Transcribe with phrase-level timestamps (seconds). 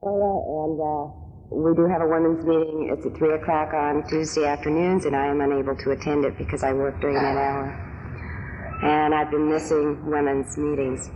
[0.00, 1.10] And uh,
[1.50, 2.88] we do have a women's meeting.
[2.92, 6.62] It's at 3 o'clock on Tuesday afternoons, and I am unable to attend it because
[6.62, 8.80] I work during that hour.
[8.84, 11.10] And I've been missing women's meetings.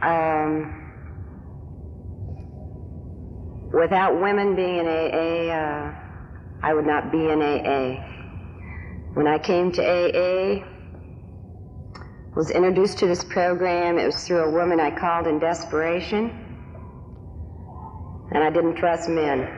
[0.00, 0.90] Um,
[3.74, 5.94] without women being in AA, uh,
[6.62, 8.02] I would not be in AA.
[9.12, 10.64] When I came to AA,
[12.34, 13.98] was introduced to this program.
[13.98, 16.47] It was through a woman I called in desperation,
[18.30, 19.48] and I didn't trust men.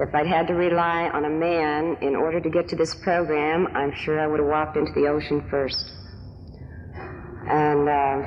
[0.00, 3.66] If I'd had to rely on a man in order to get to this program,
[3.74, 5.90] I'm sure I would have walked into the ocean first.
[7.50, 8.22] And uh,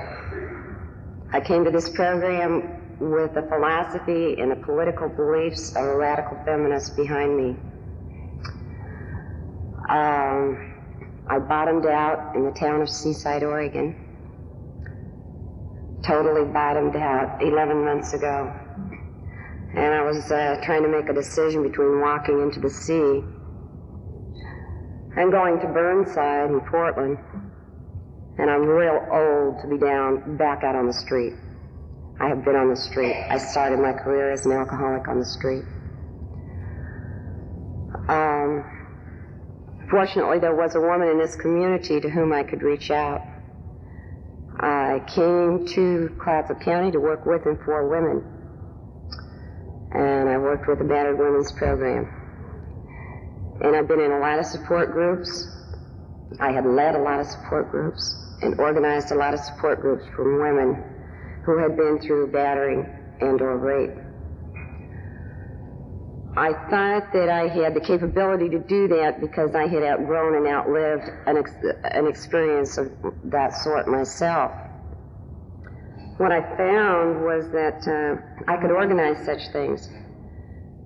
[1.31, 6.37] I came to this program with the philosophy and the political beliefs of a radical
[6.45, 7.55] feminist behind me.
[9.89, 10.71] Um,
[11.29, 13.95] I bottomed out in the town of Seaside, Oregon.
[16.05, 18.60] Totally bottomed out 11 months ago.
[19.73, 23.23] And I was uh, trying to make a decision between walking into the sea
[25.15, 27.17] and going to Burnside in Portland.
[28.37, 31.33] And I'm real old to be down back out on the street.
[32.19, 33.15] I have been on the street.
[33.29, 35.63] I started my career as an alcoholic on the street.
[38.09, 38.63] Um,
[39.89, 43.21] fortunately, there was a woman in this community to whom I could reach out.
[44.59, 48.40] I came to Clatsop County to work with and for women.
[49.93, 52.09] And I worked with the Battered Women's Program.
[53.61, 55.47] And I've been in a lot of support groups.
[56.39, 60.03] I had led a lot of support groups and organized a lot of support groups
[60.15, 60.83] for women
[61.45, 62.87] who had been through battering
[63.19, 63.97] and or rape.
[66.35, 70.47] I thought that I had the capability to do that because I had outgrown and
[70.47, 71.51] outlived an, ex-
[71.83, 72.89] an experience of
[73.25, 74.51] that sort myself.
[76.21, 79.89] What I found was that uh, I could organize such things,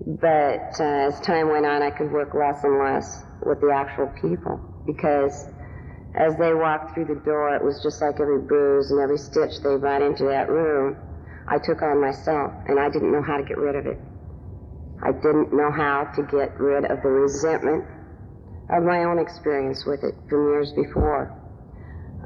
[0.00, 4.08] but uh, as time went on, I could work less and less with the actual
[4.18, 5.44] people because
[6.14, 9.60] as they walked through the door, it was just like every bruise and every stitch
[9.62, 10.96] they brought into that room,
[11.46, 14.00] I took on myself, and I didn't know how to get rid of it.
[15.02, 17.84] I didn't know how to get rid of the resentment
[18.70, 21.30] of my own experience with it from years before.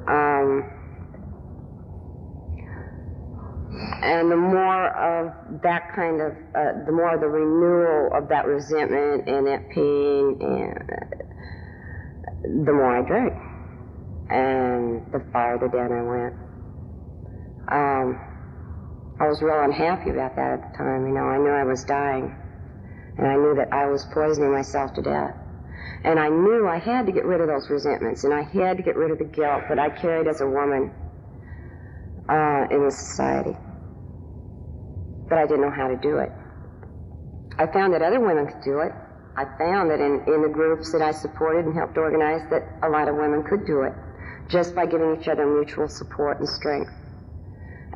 [0.06, 0.79] Um,
[4.02, 5.32] and the more of
[5.62, 10.76] that kind of, uh, the more the renewal of that resentment and that pain, and
[12.66, 13.34] the more I drank
[14.30, 16.34] and the farther down I went.
[17.70, 18.20] Um,
[19.20, 21.06] I was real unhappy about that at the time.
[21.06, 22.34] You know, I knew I was dying,
[23.18, 25.34] and I knew that I was poisoning myself to death.
[26.04, 28.82] And I knew I had to get rid of those resentments, and I had to
[28.82, 30.92] get rid of the guilt that I carried as a woman
[32.28, 33.56] uh, in this society.
[35.30, 36.30] But I didn't know how to do it.
[37.58, 38.92] I found that other women could do it.
[39.36, 42.88] I found that in, in the groups that I supported and helped organize that a
[42.88, 43.94] lot of women could do it
[44.50, 46.92] just by giving each other mutual support and strength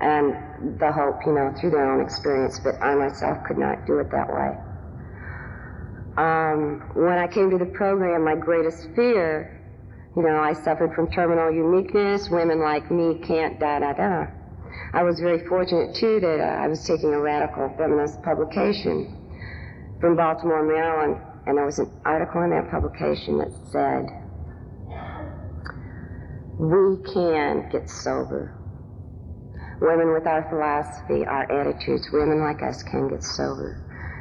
[0.00, 2.60] and the hope, you know, through their own experience.
[2.62, 4.56] But I myself could not do it that way.
[6.16, 9.60] Um, when I came to the program, my greatest fear,
[10.16, 12.30] you know, I suffered from terminal uniqueness.
[12.30, 14.26] Women like me can't da da da.
[14.92, 19.16] I was very fortunate too that I was taking a radical feminist publication
[20.00, 24.06] from Baltimore, Maryland, and there was an article in that publication that said
[26.58, 28.54] we can get sober.
[29.80, 33.80] Women with our philosophy, our attitudes, women like us can get sober.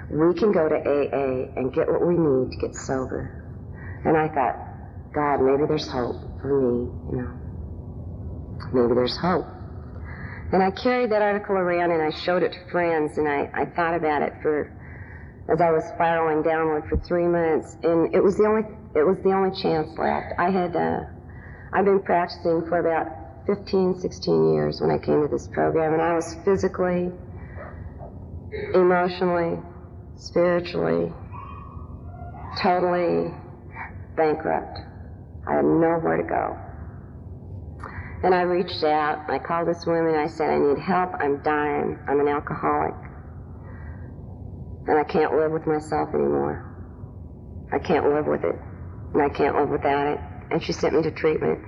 [0.09, 3.43] We can go to AA and get what we need to get sober.
[4.03, 4.57] And I thought,
[5.13, 7.39] God, maybe there's hope for me, you know.
[8.73, 9.45] Maybe there's hope.
[10.53, 13.65] And I carried that article around and I showed it to friends and I, I
[13.65, 14.71] thought about it for
[15.51, 18.63] as I was spiraling downward for three months and it was the only
[18.95, 20.33] it was the only chance left.
[20.37, 20.99] I had uh,
[21.73, 26.01] I've been practicing for about 15, 16 years when I came to this program, and
[26.01, 27.11] I was physically,
[28.73, 29.59] emotionally,
[30.15, 31.11] spiritually,
[32.61, 33.33] totally
[34.15, 34.79] bankrupt.
[35.47, 36.72] I had nowhere to go.
[38.23, 41.99] And I reached out, I called this woman, I said, I need help, I'm dying,
[42.07, 42.95] I'm an alcoholic.
[44.87, 46.69] And I can't live with myself anymore.
[47.71, 48.55] I can't live with it,
[49.13, 50.19] and I can't live without it
[50.53, 51.59] and she sent me to treatment.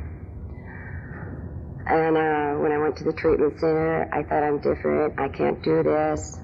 [1.88, 5.20] And uh, when I went to the treatment center, I thought I'm different.
[5.20, 6.38] I can't do this.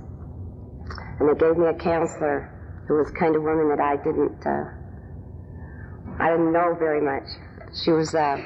[1.20, 2.50] And they gave me a counselor
[2.88, 4.66] who was kind of woman that I didn't, uh,
[6.20, 7.30] I didn't know very much.
[7.84, 8.38] She was, uh,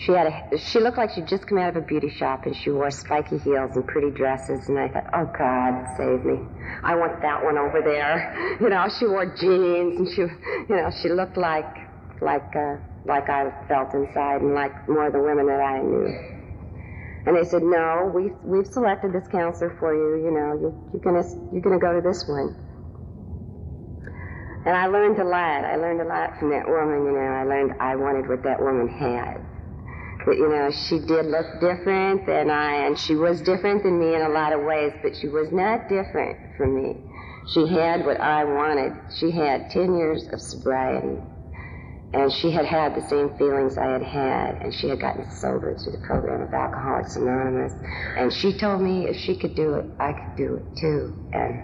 [0.00, 2.56] She had a, she looked like she'd just come out of a beauty shop and
[2.56, 6.40] she wore spiky heels and pretty dresses and I thought, oh God, save me.
[6.82, 8.56] I want that one over there.
[8.60, 11.76] You know, she wore jeans and she, you know, she looked like,
[12.20, 12.76] like, uh,
[13.06, 16.08] like I felt inside and like more of the women that I knew.
[17.26, 21.00] And they said, no, we've, we've selected this counselor for you, you know, you, you're
[21.00, 22.56] gonna, you're gonna go to this one.
[24.66, 25.64] And I learned a lot.
[25.64, 27.32] I learned a lot from that woman, you know.
[27.32, 29.40] I learned I wanted what that woman had.
[30.26, 34.22] You know, she did look different than I, and she was different than me in
[34.22, 36.96] a lot of ways, but she was not different from me.
[37.52, 38.92] She had what I wanted.
[39.18, 41.18] She had 10 years of sobriety,
[42.12, 45.74] and she had had the same feelings I had had, and she had gotten sober
[45.76, 47.72] through the program of Alcoholics Anonymous.
[48.18, 51.16] And she told me if she could do it, I could do it too.
[51.32, 51.62] And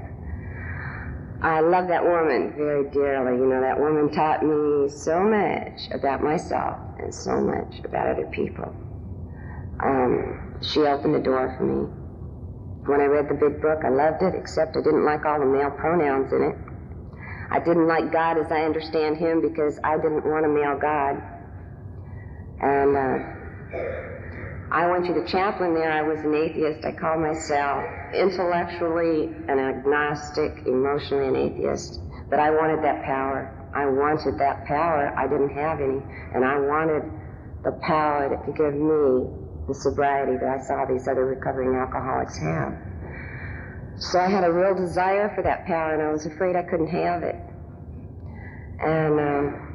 [1.47, 3.39] I love that woman very dearly.
[3.39, 8.27] You know, that woman taught me so much about myself and so much about other
[8.27, 8.75] people.
[9.79, 11.89] Um, she opened the door for me.
[12.87, 15.47] When I read the big book, I loved it, except I didn't like all the
[15.47, 16.59] male pronouns in it.
[17.53, 21.23] I didn't like God as I understand Him because I didn't want a male God.
[22.59, 23.19] And uh,
[24.71, 25.93] I went to the chaplain there.
[25.93, 26.85] I was an atheist.
[26.85, 27.85] I called myself
[28.15, 32.01] intellectually an agnostic, emotionally an atheist.
[32.31, 33.53] But I wanted that power.
[33.75, 35.15] I wanted that power.
[35.17, 36.03] I didn't have any.
[36.35, 37.03] And I wanted
[37.65, 39.31] the power that could give me
[39.69, 42.75] the sobriety that I saw these other recovering alcoholics have.
[43.99, 46.89] So I had a real desire for that power, and I was afraid I couldn't
[46.89, 47.37] have it.
[48.79, 49.67] And um,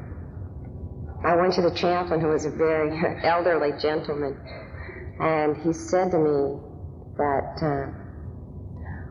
[1.23, 2.91] I went to the chaplain, who was a very
[3.23, 4.37] elderly gentleman.
[5.21, 6.59] And he said to me
[7.18, 7.91] that uh,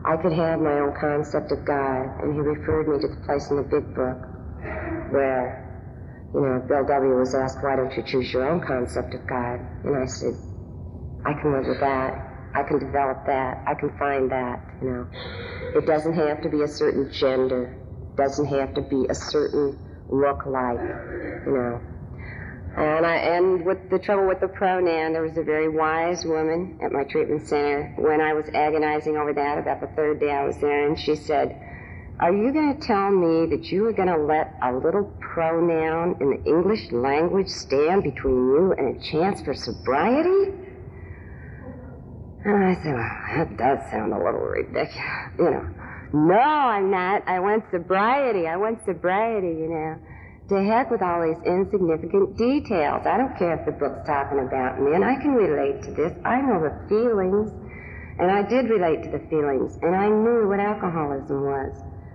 [0.03, 3.49] I could have my own concept of God, and he referred me to the place
[3.49, 4.27] in the big book
[5.11, 5.71] where,
[6.33, 7.17] you know, Bill W.
[7.17, 9.59] was asked, why don't you choose your own concept of God?
[9.83, 10.33] And I said,
[11.25, 12.27] I can live with that.
[12.53, 13.63] I can develop that.
[13.65, 15.07] I can find that, you know.
[15.75, 17.77] It doesn't have to be a certain gender.
[18.01, 19.77] It doesn't have to be a certain
[20.09, 20.79] look like,
[21.45, 21.81] you know.
[22.75, 26.91] And I with the trouble with the pronoun, there was a very wise woman at
[26.91, 30.57] my treatment center when I was agonizing over that about the third day I was
[30.57, 31.55] there, and she said,
[32.19, 36.17] "Are you going to tell me that you are going to let a little pronoun
[36.21, 40.53] in the English language stand between you and a chance for sobriety?"
[42.43, 44.95] And I said, well, "That does sound a little ridiculous,
[45.37, 45.69] you know."
[46.13, 47.23] No, I'm not.
[47.27, 48.47] I want sobriety.
[48.47, 49.95] I want sobriety, you know.
[50.51, 53.07] To heck with all these insignificant details.
[53.07, 55.01] I don't care if the book's talking about men.
[55.01, 56.11] I can relate to this.
[56.25, 57.55] I know the feelings,
[58.19, 61.71] and I did relate to the feelings, and I knew what alcoholism was.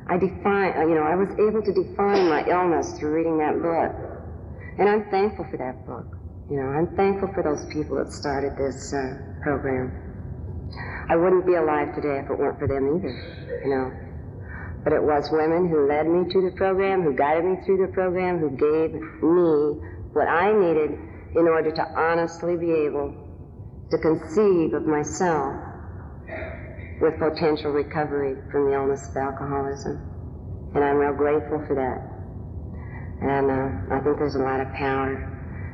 [0.06, 3.96] I defined, you know, I was able to define my illness through reading that book.
[4.76, 6.18] And I'm thankful for that book.
[6.50, 9.96] You know, I'm thankful for those people that started this uh, program.
[11.08, 13.16] I wouldn't be alive today if it weren't for them either,
[13.64, 14.06] you know.
[14.86, 17.92] But it was women who led me to the program, who guided me through the
[17.92, 19.02] program, who gave me
[20.14, 20.94] what I needed
[21.34, 23.10] in order to honestly be able
[23.90, 25.58] to conceive of myself
[27.00, 29.98] with potential recovery from the illness of alcoholism.
[30.76, 31.98] And I'm real grateful for that.
[33.26, 35.18] And uh, I think there's a lot of power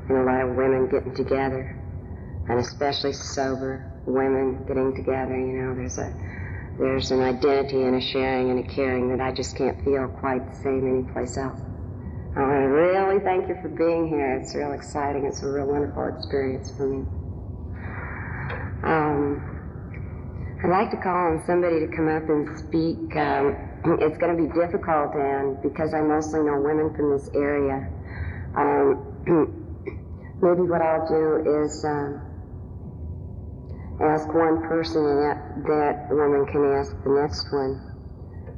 [0.09, 1.69] in a lot of women getting together,
[2.49, 5.37] and especially sober women getting together.
[5.37, 6.17] You know, there's a
[6.79, 10.49] there's an identity and a sharing and a caring that I just can't feel quite
[10.49, 11.61] the same anyplace else.
[12.35, 14.41] I want to really thank you for being here.
[14.41, 15.27] It's real exciting.
[15.27, 17.05] It's a real wonderful experience for me.
[18.85, 19.45] Um,
[20.65, 23.17] I'd like to call on somebody to come up and speak.
[23.21, 27.87] Um, it's going to be difficult, and because I mostly know women from this area,
[28.57, 29.13] um,
[30.41, 31.85] maybe what I'll do is.
[34.03, 37.81] Ask one person and that, that woman can ask the next one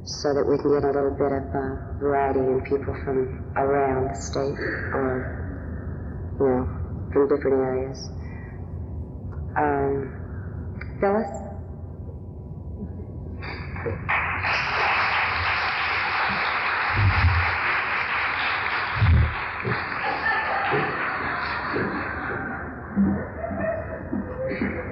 [0.03, 4.09] so that we can get a little bit of uh, variety in people from around
[4.09, 4.57] the state
[4.93, 5.45] or,
[6.39, 6.67] you know,
[7.13, 8.09] from different areas.
[9.55, 10.11] Um,
[10.99, 11.29] Phyllis?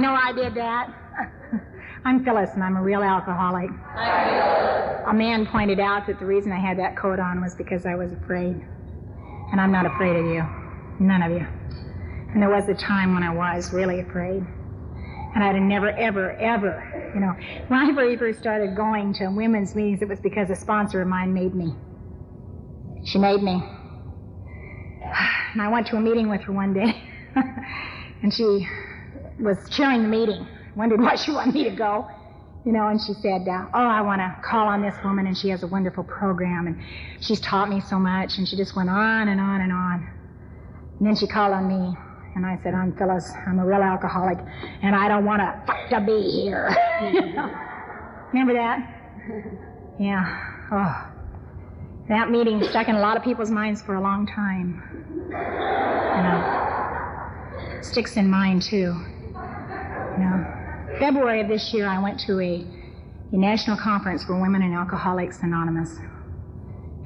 [0.00, 0.94] Know I did that?
[2.06, 3.68] I'm Phyllis, and I'm a real alcoholic.
[3.68, 7.96] A man pointed out that the reason I had that coat on was because I
[7.96, 8.64] was afraid.
[9.52, 10.42] And I'm not afraid of you.
[11.00, 11.46] None of you.
[12.32, 14.42] And there was a time when I was really afraid.
[15.34, 17.34] And I'd never, ever, ever, you know,
[17.68, 21.08] when I very first started going to women's meetings, it was because a sponsor of
[21.08, 21.74] mine made me.
[23.04, 23.52] She made me.
[25.52, 27.02] and I went to a meeting with her one day,
[28.22, 28.66] and she
[29.40, 30.46] was chairing the meeting.
[30.76, 32.08] Wondered why she wanted me to go,
[32.64, 35.36] you know, and she said, uh, "Oh, I want to call on this woman, and
[35.36, 36.80] she has a wonderful program, and
[37.20, 40.08] she's taught me so much." And she just went on and on and on.
[40.98, 41.96] And then she called on me,
[42.36, 43.30] and I said, "I'm Phyllis.
[43.46, 44.38] I'm a real alcoholic,
[44.82, 46.68] and I don't want to be here."
[48.32, 48.78] Remember that?
[49.98, 50.68] Yeah.
[50.70, 51.06] Oh.
[52.08, 54.82] That meeting stuck in a lot of people's minds for a long time.
[55.30, 58.94] You know, sticks in mine too.
[60.98, 62.64] February of this year, I went to a,
[63.32, 65.90] a national conference for women in Alcoholics Anonymous.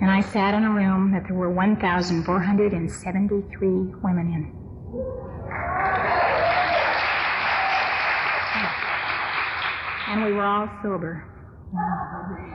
[0.00, 3.68] And I sat in a room that there were 1,473
[4.02, 4.52] women in.
[10.08, 11.24] And we were all sober.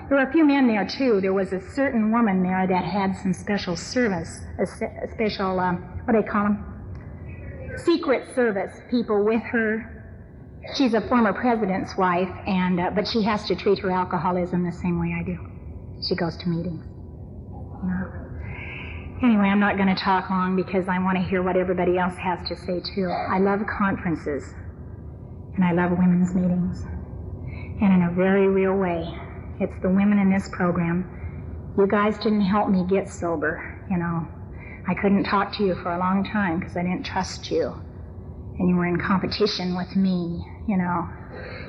[0.09, 1.19] There were a few men there too.
[1.21, 5.59] There was a certain woman there that had some special service, a, se- a special,
[5.59, 6.65] um, what do they call them?
[7.85, 9.98] Secret service people with her.
[10.75, 14.71] She's a former president's wife, and uh, but she has to treat her alcoholism the
[14.71, 15.37] same way I do.
[16.07, 16.85] She goes to meetings.
[17.83, 18.29] Yeah.
[19.21, 22.15] Anyway, I'm not going to talk long because I want to hear what everybody else
[22.15, 23.09] has to say too.
[23.09, 24.53] I love conferences,
[25.55, 26.85] and I love women's meetings.
[27.81, 29.03] And in a very real way,
[29.59, 31.73] it's the women in this program.
[31.77, 34.27] You guys didn't help me get sober, you know.
[34.87, 37.73] I couldn't talk to you for a long time because I didn't trust you.
[38.57, 41.09] And you were in competition with me, you know.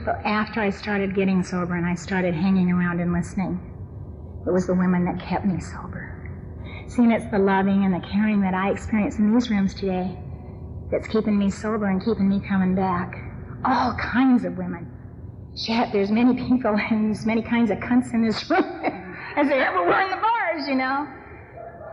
[0.05, 3.59] But after I started getting sober and I started hanging around and listening,
[4.47, 6.07] it was the women that kept me sober.
[6.87, 10.19] Seeing it's the loving and the caring that I experience in these rooms today
[10.91, 13.15] that's keeping me sober and keeping me coming back.
[13.65, 14.91] All kinds of women.
[15.57, 18.65] Shit, there's many people and there's many kinds of cunts in this room
[19.37, 21.07] as there ever were in the bars, you know.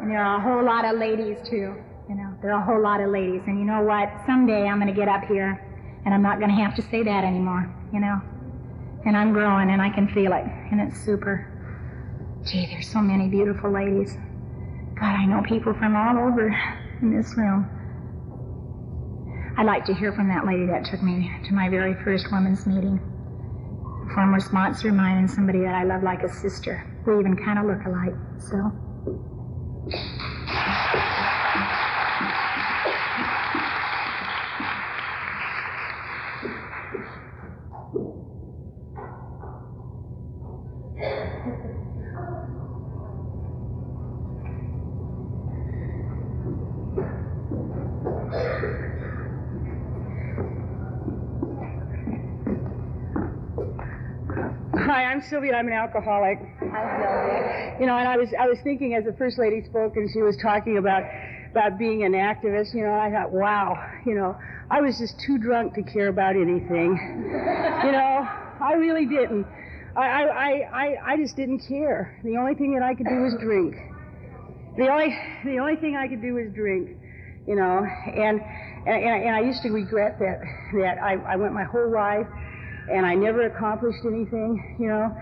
[0.02, 1.76] And there are a whole lot of ladies too,
[2.10, 2.38] you know.
[2.42, 3.42] There are a whole lot of ladies.
[3.48, 4.10] And you know what?
[4.26, 5.67] Someday I'm going to get up here
[6.08, 8.22] and I'm not going to have to say that anymore, you know.
[9.06, 10.46] And I'm growing and I can feel it.
[10.72, 11.52] And it's super.
[12.46, 14.16] Gee, there's so many beautiful ladies.
[14.96, 16.48] God, I know people from all over
[17.02, 17.68] in this room.
[19.58, 22.66] I'd like to hear from that lady that took me to my very first women's
[22.66, 23.02] meeting
[24.16, 26.88] former sponsor of mine and somebody that I love like a sister.
[27.06, 28.72] We even kind of look alike, so.
[54.88, 55.54] Hi, I'm Sylvia.
[55.54, 56.40] I'm an alcoholic.
[57.80, 60.22] You know, and I was I was thinking as the first lady spoke and she
[60.22, 61.04] was talking about
[61.52, 62.74] about being an activist.
[62.74, 64.38] You know, I thought, wow, you know,
[64.70, 66.98] I was just too drunk to care about anything.
[67.86, 68.28] you know,
[68.62, 69.46] I really didn't.
[69.96, 72.20] I, I, I, I, just didn't care.
[72.24, 73.76] The only thing that I could do was drink.
[74.78, 76.98] The only the only thing I could do was drink.
[77.48, 78.42] You know, and
[78.86, 80.40] and, and I used to regret that
[80.82, 82.28] that I, I went my whole life
[82.92, 85.16] and I never accomplished anything, you know.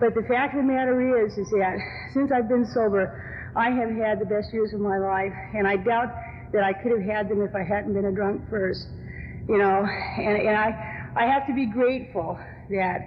[0.00, 1.76] But the fact of the matter is, is that
[2.14, 5.76] since I've been sober, I have had the best years of my life, and I
[5.76, 6.14] doubt
[6.52, 8.86] that I could have had them if I hadn't been a drunk first,
[9.48, 9.84] you know.
[10.18, 12.38] And, and I, I have to be grateful
[12.70, 12.98] that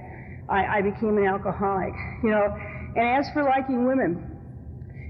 [0.50, 1.93] I, I became an alcoholic,
[2.24, 2.55] you know.
[2.96, 4.27] And as for liking women,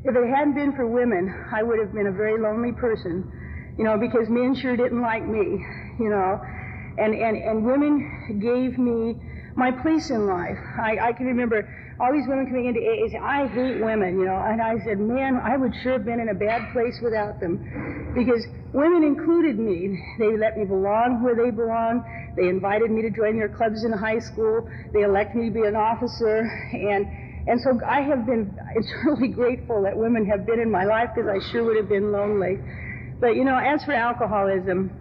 [0.03, 3.31] if it hadn't been for women, I would have been a very lonely person,
[3.77, 5.63] you know, because men sure didn't like me,
[5.99, 6.41] you know
[6.97, 9.15] and, and, and women gave me
[9.55, 10.57] my place in life.
[10.77, 11.67] I, I can remember
[11.99, 14.99] all these women coming into AA saying, I hate women, you know, and I said,
[14.99, 17.61] man, I would sure have been in a bad place without them.
[18.15, 20.01] Because women included me.
[20.17, 22.03] They let me belong where they belong.
[22.35, 24.67] They invited me to join their clubs in high school.
[24.93, 26.49] They elected me to be an officer.
[26.73, 27.05] And,
[27.47, 31.29] and so I have been eternally grateful that women have been in my life because
[31.29, 32.57] I sure would have been lonely.
[33.19, 35.00] But, you know, as for alcoholism,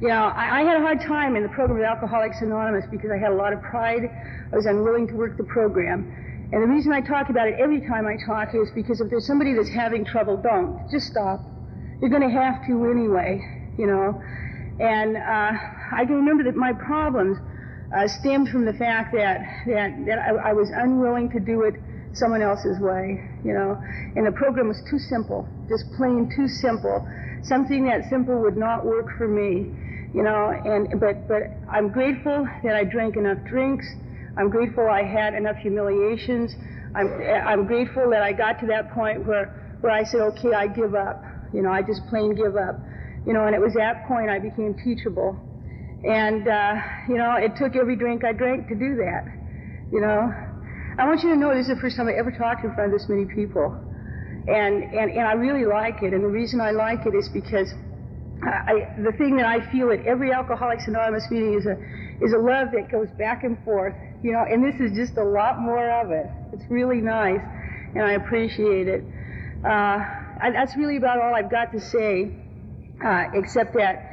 [0.00, 3.10] you know, I, I had a hard time in the program of Alcoholics Anonymous because
[3.10, 4.06] I had a lot of pride.
[4.52, 6.06] I was unwilling to work the program.
[6.52, 9.26] And the reason I talk about it every time I talk is because if there's
[9.26, 10.88] somebody that's having trouble, don't.
[10.88, 11.40] Just stop.
[12.00, 13.42] You're going to have to anyway,
[13.76, 14.22] you know.
[14.78, 15.52] And uh,
[15.92, 17.38] I can remember that my problems
[17.90, 21.74] uh, stemmed from the fact that, that, that I, I was unwilling to do it
[22.12, 23.76] someone else's way, you know.
[24.14, 27.06] And the program was too simple, just plain too simple.
[27.42, 29.74] Something that simple would not work for me
[30.14, 33.86] you know, and but but I'm grateful that I drank enough drinks.
[34.36, 36.54] I'm grateful I had enough humiliations.
[36.94, 37.08] I'm
[37.46, 40.94] I'm grateful that I got to that point where where I said, okay, I give
[40.94, 41.22] up.
[41.52, 42.80] You know, I just plain give up.
[43.26, 45.38] You know, and it was that point I became teachable.
[46.04, 46.74] And, uh,
[47.08, 49.24] you know, it took every drink I drank to do that.
[49.90, 50.32] You know,
[50.98, 52.92] I want you to know this is the first time I ever talked in front
[52.92, 53.76] of this many people.
[54.46, 56.14] And, and, and I really like it.
[56.14, 57.72] And the reason I like it is because
[58.42, 61.76] I, the thing that I feel at every Alcoholics Anonymous meeting is a,
[62.24, 63.94] is a love that goes back and forth.
[64.22, 66.26] You know, and this is just a lot more of it.
[66.52, 67.40] It's really nice,
[67.94, 69.04] and I appreciate it.
[69.64, 69.68] Uh,
[70.40, 72.30] I, that's really about all I've got to say,
[73.04, 74.08] uh, except that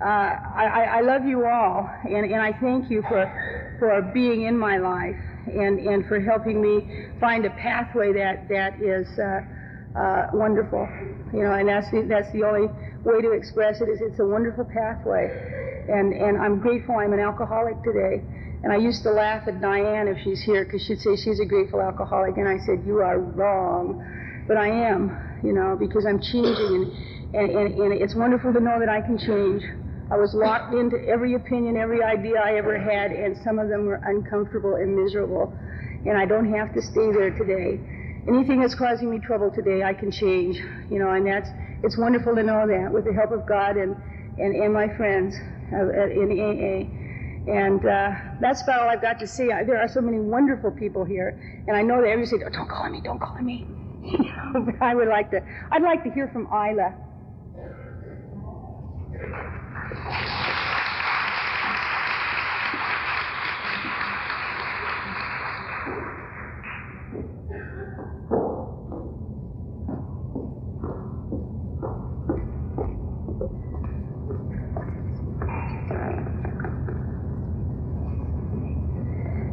[0.00, 4.56] uh, I, I, love you all, and, and I thank you for, for being in
[4.56, 5.16] my life
[5.46, 9.40] and, and for helping me find a pathway that, that is uh,
[9.98, 10.88] uh, wonderful.
[11.32, 12.68] You know, and that's the, that's the only
[13.04, 15.86] way to express it is it's a wonderful pathway.
[15.88, 18.22] And, and I'm grateful I'm an alcoholic today.
[18.62, 21.46] And I used to laugh at Diane if she's here because she'd say she's a
[21.46, 22.36] grateful alcoholic.
[22.36, 24.04] And I said, You are wrong.
[24.48, 26.92] But I am, you know, because I'm changing.
[27.34, 29.62] And, and, and, and it's wonderful to know that I can change.
[30.10, 33.84] I was locked into every opinion, every idea I ever had, and some of them
[33.84, 35.52] were uncomfortable and miserable.
[36.06, 37.78] And I don't have to stay there today.
[38.26, 40.56] Anything that's causing me trouble today, I can change,
[40.90, 41.50] you know, and that's,
[41.82, 43.96] it's wonderful to know that with the help of God and,
[44.38, 45.36] and, and my friends
[45.72, 47.52] uh, in AA.
[47.52, 49.48] And uh, that's about all I've got to say.
[49.64, 52.68] There are so many wonderful people here, and I know that everybody says, oh, "Don't
[52.68, 53.66] call on me, don't call on me."
[54.82, 55.40] I would like to.
[55.70, 56.94] I'd like to hear from Isla.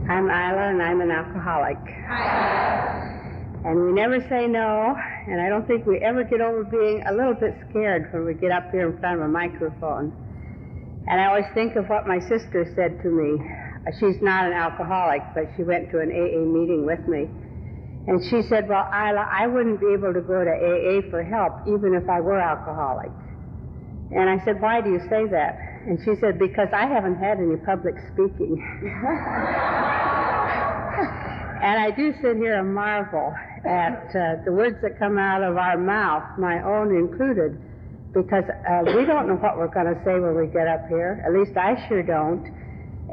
[0.08, 1.80] I'm Isla, and I'm an alcoholic.
[3.64, 4.94] And we never say no,
[5.28, 8.34] and I don't think we ever get over being a little bit scared when we
[8.36, 10.12] get up here in front of a microphone.
[11.08, 13.40] And I always think of what my sister said to me.
[13.88, 17.30] Uh, she's not an alcoholic, but she went to an AA meeting with me.
[18.08, 21.66] And she said, Well, Isla, I wouldn't be able to go to AA for help
[21.68, 23.12] even if I were alcoholic.
[24.12, 25.58] And I said, Why do you say that?
[25.86, 28.58] And she said, Because I haven't had any public speaking.
[31.62, 35.58] and I do sit here and marvel at uh, the words that come out of
[35.58, 37.62] our mouth, my own included,
[38.14, 41.22] because uh, we don't know what we're going to say when we get up here.
[41.26, 42.50] At least I sure don't.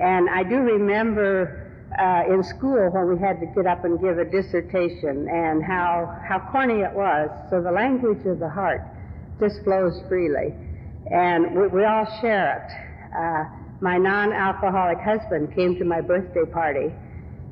[0.01, 1.69] And I do remember
[2.01, 6.09] uh, in school when we had to get up and give a dissertation and how,
[6.27, 7.29] how corny it was.
[7.51, 8.81] So the language of the heart
[9.39, 10.55] just flows freely
[11.11, 13.17] and we, we all share it.
[13.17, 13.45] Uh,
[13.81, 16.93] my non-alcoholic husband came to my birthday party,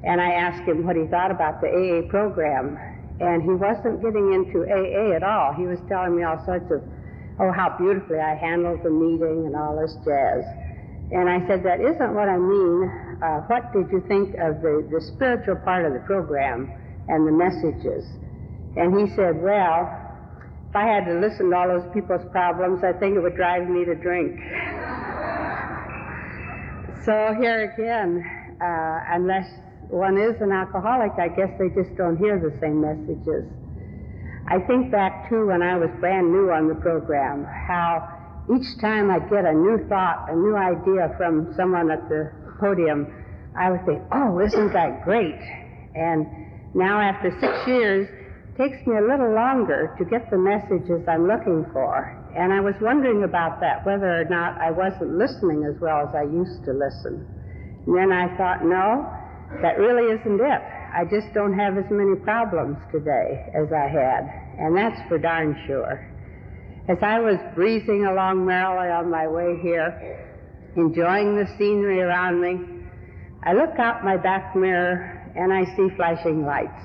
[0.04, 2.78] and I asked him what he thought about the AA program,
[3.20, 5.52] and he wasn't getting into AA at all.
[5.52, 6.82] He was telling me all sorts of,
[7.40, 10.44] oh, how beautifully I handled the meeting and all this jazz.
[11.10, 13.18] And I said, that isn't what I mean.
[13.20, 16.70] Uh, what did you think of the, the spiritual part of the program
[17.08, 18.06] and the messages?
[18.76, 19.90] And he said, well,
[20.70, 23.68] if I had to listen to all those people's problems, I think it would drive
[23.68, 24.38] me to drink.
[27.04, 28.22] so here again,
[28.62, 29.50] uh, unless
[29.88, 33.50] one is an alcoholic, I guess they just don't hear the same messages.
[34.46, 39.10] I think back too when I was brand new on the program, how each time
[39.10, 42.30] I get a new thought, a new idea from someone at the
[42.60, 43.12] podium,
[43.58, 45.40] I would think, oh, isn't that great?
[45.96, 46.28] And
[46.74, 48.08] now after six years,
[48.56, 52.16] takes me a little longer to get the messages I'm looking for.
[52.36, 56.14] And I was wondering about that, whether or not I wasn't listening as well as
[56.14, 57.26] I used to listen.
[57.86, 59.08] And then I thought, no,
[59.62, 60.62] that really isn't it.
[60.92, 64.26] I just don't have as many problems today as I had.
[64.58, 66.06] And that's for darn sure.
[66.88, 70.26] As I was breezing along merrily on my way here,
[70.76, 72.80] enjoying the scenery around me,
[73.42, 76.82] I look out my back mirror and I see flashing lights.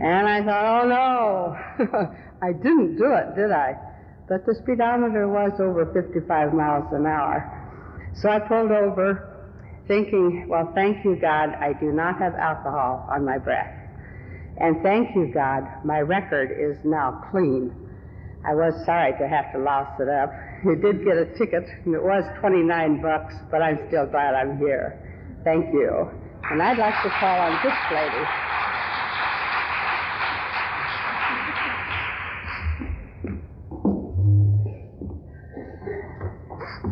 [0.00, 3.74] And I thought, oh no, I didn't do it, did I?
[4.28, 7.42] But the speedometer was over 55 miles an hour.
[8.14, 9.38] So I pulled over
[9.88, 13.74] thinking, well, thank you, God, I do not have alcohol on my breath.
[14.58, 17.74] And thank you, God, my record is now clean.
[18.46, 20.30] I was sorry to have to louse it up.
[20.64, 24.58] You did get a ticket, and it was 29 bucks, but I'm still glad I'm
[24.58, 24.98] here.
[25.44, 26.10] Thank you.
[26.50, 28.24] And I'd like to call on this lady.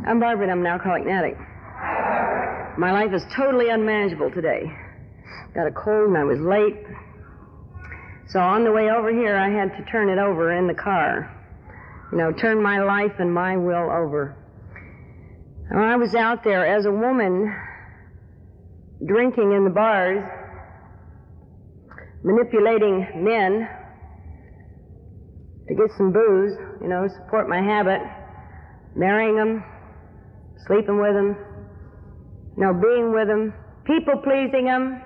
[0.08, 1.40] I'm Barbara, and I'm an alcoholic addict.
[2.78, 4.62] My life is totally unmanageable today.
[5.52, 6.78] Got a cold and I was late.
[8.28, 11.32] So on the way over here, I had to turn it over in the car.
[12.12, 14.36] you know, turn my life and my will over.
[15.70, 17.52] When I was out there as a woman,
[19.04, 20.22] drinking in the bars,
[22.22, 23.68] manipulating men
[25.66, 28.00] to get some booze, you know, support my habit,
[28.94, 29.64] marrying them,
[30.66, 31.36] sleeping with them,
[32.56, 33.52] know, being with them,
[33.84, 35.02] people pleasing them,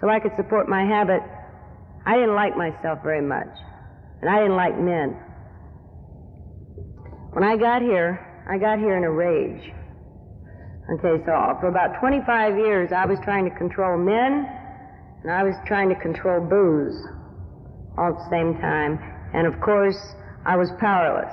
[0.00, 1.22] so I could support my habit.
[2.04, 3.52] I didn't like myself very much,
[4.20, 5.16] and I didn't like men.
[7.32, 8.18] When I got here,
[8.50, 9.72] I got here in a rage.
[10.98, 14.44] Okay, so for about 25 years, I was trying to control men,
[15.22, 16.98] and I was trying to control booze
[17.96, 18.98] all at the same time.
[19.32, 19.96] And of course,
[20.44, 21.32] I was powerless.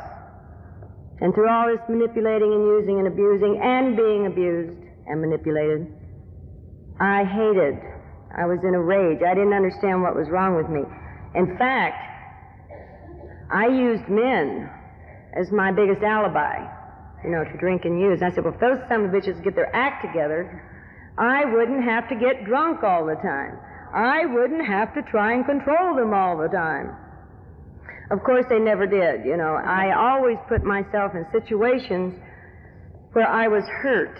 [1.21, 5.87] And through all this manipulating and using and abusing and being abused and manipulated,
[6.99, 7.75] I hated.
[8.35, 9.19] I was in a rage.
[9.25, 10.81] I didn't understand what was wrong with me.
[11.35, 11.97] In fact,
[13.51, 14.69] I used men
[15.35, 16.63] as my biggest alibi,
[17.23, 18.21] you know, to drink and use.
[18.21, 20.63] And I said, well, if those son of bitches get their act together,
[21.17, 23.57] I wouldn't have to get drunk all the time.
[23.93, 26.95] I wouldn't have to try and control them all the time.
[28.11, 29.25] Of course, they never did.
[29.25, 32.19] You know, I always put myself in situations
[33.13, 34.17] where I was hurt.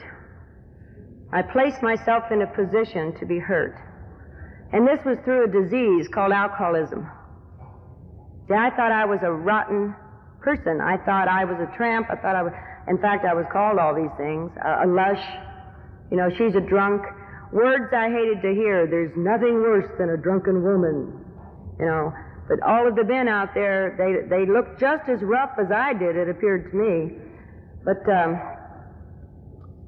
[1.33, 3.75] I placed myself in a position to be hurt.
[4.71, 7.09] And this was through a disease called alcoholism.
[8.47, 9.95] See, I thought I was a rotten
[10.41, 10.81] person.
[10.81, 12.07] I thought I was a tramp.
[12.09, 12.53] I thought I was,
[12.87, 14.51] in fact, I was called all these things.
[14.61, 15.21] a lush.
[16.11, 17.01] You know, she's a drunk.
[17.51, 18.85] Words I hated to hear.
[18.85, 21.25] There's nothing worse than a drunken woman.
[21.79, 22.13] You know,
[22.49, 25.93] but all of the men out there, they, they looked just as rough as I
[25.93, 27.13] did, it appeared to me.
[27.85, 28.41] But um,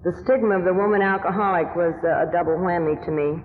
[0.05, 3.41] the stigma of the woman alcoholic was a double whammy to me.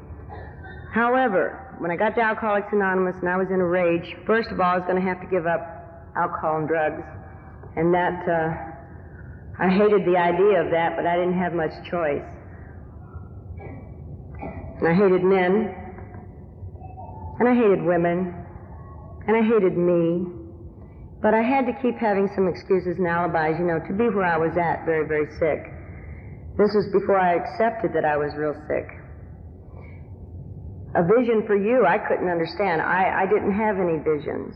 [0.93, 4.61] However, when I got to Alcoholics Anonymous and I was in a rage, first of
[4.61, 5.65] all, I was going to have to give up
[6.17, 7.03] alcohol and drugs.
[7.77, 8.53] And that, uh,
[9.59, 12.25] I hated the idea of that, but I didn't have much choice.
[14.81, 15.73] And I hated men,
[17.41, 18.46] and I hated women,
[19.27, 20.27] and I hated me.
[21.23, 24.29] But I had to keep having some excuses and alibis, you know, to be where
[24.29, 25.73] I was at, very, very sick.
[26.57, 28.87] This was before I accepted that I was real sick.
[30.95, 32.81] A vision for you, I couldn't understand.
[32.81, 34.55] I, I didn't have any visions.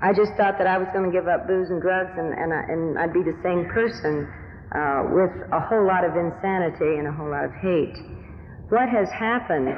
[0.00, 2.52] I just thought that I was going to give up booze and drugs and, and,
[2.52, 4.26] I, and I'd be the same person
[4.72, 7.98] uh, with a whole lot of insanity and a whole lot of hate.
[8.72, 9.68] What has happened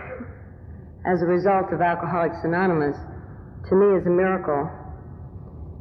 [1.04, 2.96] as a result of Alcoholics Anonymous
[3.68, 4.68] to me is a miracle.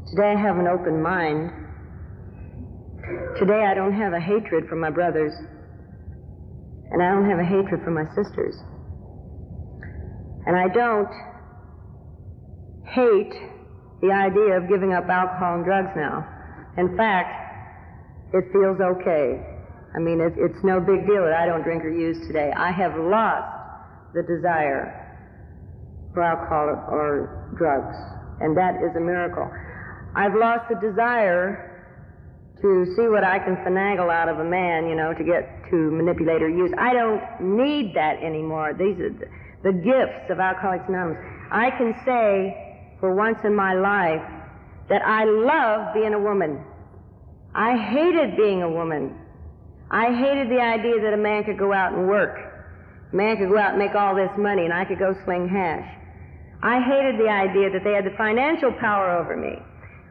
[0.08, 1.52] Today I have an open mind.
[3.38, 5.34] Today I don't have a hatred for my brothers,
[6.92, 8.56] and I don't have a hatred for my sisters.
[10.46, 11.12] And I don't
[12.88, 13.34] hate
[14.02, 16.24] the idea of giving up alcohol and drugs now.
[16.78, 17.36] In fact,
[18.34, 19.44] it feels okay.
[19.96, 22.52] I mean, it, it's no big deal that I don't drink or use today.
[22.56, 25.03] I have lost the desire
[26.14, 27.96] for alcohol or drugs,
[28.42, 29.50] and that is a miracle.
[30.16, 31.70] I've lost the desire
[32.62, 35.76] to see what I can finagle out of a man, you know, to get to
[35.76, 36.72] manipulate or use.
[36.78, 38.74] I don't need that anymore.
[38.74, 39.12] These are
[39.64, 41.20] the gifts of Alcoholics Anonymous.
[41.52, 44.24] I can say, for once in my life
[44.90, 46.64] that I love being a woman.
[47.54, 49.14] I hated being a woman.
[49.92, 52.38] I hated the idea that a man could go out and work.
[53.12, 55.50] A man could go out and make all this money and I could go sling
[55.50, 55.86] hash.
[56.64, 59.60] I hated the idea that they had the financial power over me.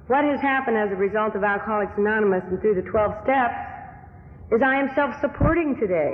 [0.09, 3.57] What has happened as a result of Alcoholics Anonymous and through the 12 steps
[4.53, 6.13] is I am self-supporting today.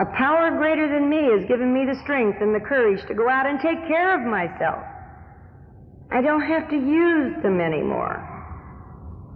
[0.00, 3.28] A power greater than me has given me the strength and the courage to go
[3.28, 4.82] out and take care of myself.
[6.10, 8.16] I don't have to use them anymore.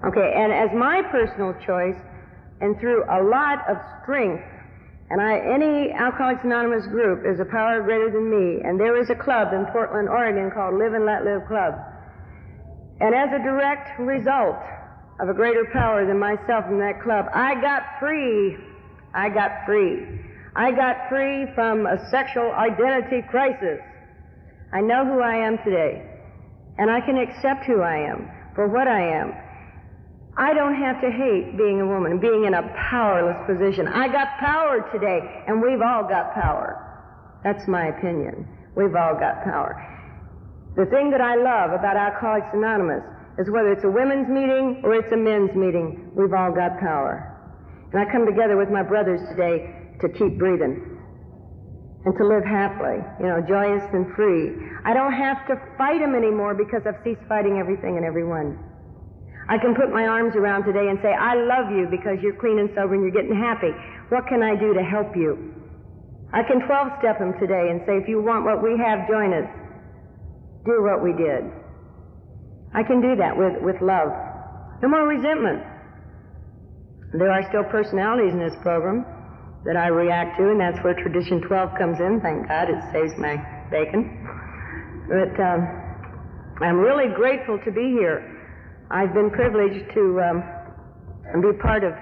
[0.08, 2.00] Okay, and as my personal choice,
[2.60, 4.42] and through a lot of strength,
[5.10, 9.08] and I, any Alcoholics Anonymous group is a power greater than me, and there is
[9.08, 11.74] a club in Portland, Oregon called Live and Let Live Club.
[13.00, 14.60] And as a direct result
[15.20, 18.58] of a greater power than myself in that club, I got free.
[19.14, 20.04] I got free.
[20.54, 23.80] I got free from a sexual identity crisis.
[24.72, 26.04] I know who I am today,
[26.76, 29.32] and I can accept who I am for what I am.
[30.38, 33.88] I don't have to hate being a woman, being in a powerless position.
[33.88, 36.78] I got power today, and we've all got power.
[37.42, 38.46] That's my opinion.
[38.76, 39.74] We've all got power.
[40.76, 43.02] The thing that I love about Alcoholics Anonymous
[43.38, 47.34] is whether it's a women's meeting or it's a men's meeting, we've all got power.
[47.92, 50.98] And I come together with my brothers today to keep breathing.
[52.04, 54.54] and to live happily, you know, joyous and free.
[54.84, 58.58] I don't have to fight them anymore because I've ceased fighting everything and everyone.
[59.48, 62.60] I can put my arms around today and say, I love you because you're clean
[62.60, 63.72] and sober and you're getting happy.
[64.12, 65.56] What can I do to help you?
[66.32, 69.32] I can 12 step him today and say, if you want what we have, join
[69.32, 69.48] us.
[70.68, 71.48] Do what we did.
[72.76, 74.12] I can do that with, with love.
[74.84, 75.64] No more resentment.
[77.16, 79.06] There are still personalities in this program
[79.64, 82.20] that I react to, and that's where Tradition 12 comes in.
[82.20, 83.40] Thank God it saves my
[83.72, 84.12] bacon.
[85.08, 85.64] But um,
[86.60, 88.37] I'm really grateful to be here.
[88.90, 91.92] I've been privileged to um, be part of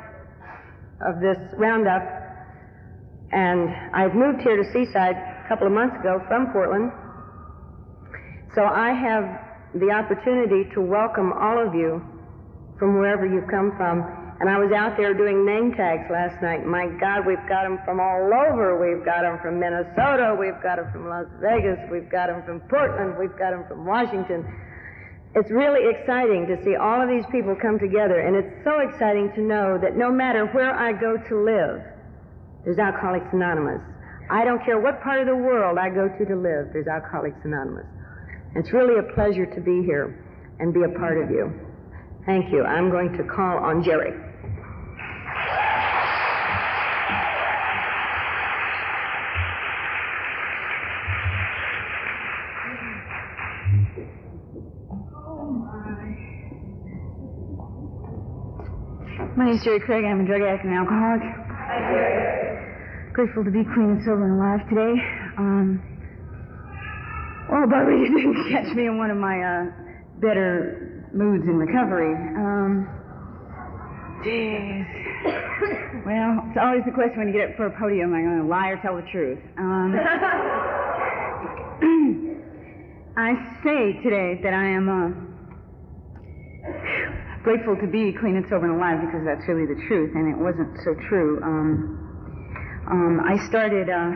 [1.06, 2.02] of this roundup,
[3.32, 6.90] and I've moved here to Seaside a couple of months ago from Portland.
[8.54, 9.24] So I have
[9.74, 12.00] the opportunity to welcome all of you
[12.78, 16.66] from wherever you've come from and I was out there doing name tags last night.
[16.66, 18.76] My God, we've got them from all over.
[18.76, 20.36] We've got them from Minnesota.
[20.36, 21.80] We've got them from Las Vegas.
[21.88, 23.16] We've got them from Portland.
[23.16, 24.44] We've got them from Washington.
[25.36, 29.30] It's really exciting to see all of these people come together, and it's so exciting
[29.34, 31.84] to know that no matter where I go to live,
[32.64, 33.82] there's Alcoholics Anonymous.
[34.30, 37.36] I don't care what part of the world I go to to live, there's Alcoholics
[37.44, 37.84] Anonymous.
[38.54, 40.24] It's really a pleasure to be here
[40.58, 41.52] and be a part of you.
[42.24, 42.64] Thank you.
[42.64, 44.16] I'm going to call on Jerry.
[59.36, 60.02] My name is Jerry Craig.
[60.02, 61.20] I'm a drug addict and alcoholic.
[61.20, 63.12] Hi, Jerry.
[63.12, 64.96] Grateful to be clean and sober and alive today.
[65.36, 65.76] Um,
[67.52, 69.64] well, Barbara, you didn't catch me in one of my uh,
[70.22, 72.16] better moods in recovery.
[72.16, 72.88] Um,
[76.08, 78.40] well, it's always the question when you get up for a podium: Am I going
[78.40, 79.38] to lie or tell the truth?
[79.58, 79.92] Um,
[83.18, 84.88] I say today that I am.
[84.88, 85.12] Uh,
[87.46, 90.34] grateful to be clean and sober and alive because that's really the truth, and it
[90.34, 91.38] wasn't so true.
[91.46, 91.94] Um,
[92.90, 94.10] um, I started uh,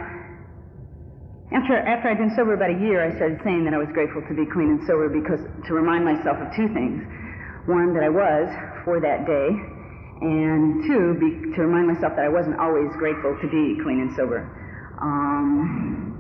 [1.54, 2.98] after after I'd been sober about a year.
[3.06, 6.02] I started saying that I was grateful to be clean and sober because to remind
[6.02, 7.06] myself of two things:
[7.70, 8.50] one, that I was
[8.82, 9.48] for that day,
[10.26, 14.12] and two, be, to remind myself that I wasn't always grateful to be clean and
[14.18, 14.42] sober.
[14.98, 16.18] Um,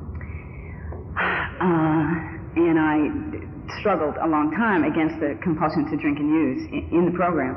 [1.18, 2.06] uh,
[2.54, 3.29] and I
[3.78, 7.54] struggled a long time against the compulsion to drink and use in, the program.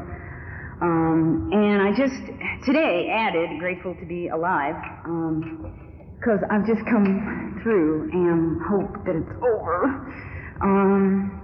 [0.82, 2.20] Um, and I just
[2.66, 4.76] today added grateful to be alive
[6.20, 9.80] because um, I've just come through and hope that it's over.
[10.62, 11.44] Um,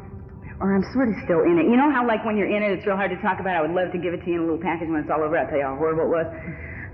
[0.59, 1.71] or I'm sort of still in it.
[1.71, 3.55] You know how, like, when you're in it, it's real hard to talk about.
[3.55, 5.23] I would love to give it to you in a little package when it's all
[5.23, 5.39] over.
[5.39, 6.27] I'll tell you how horrible it was.